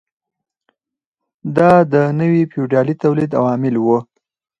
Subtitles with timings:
[1.55, 3.97] دا د نوي فیوډالي تولید عوامل وو.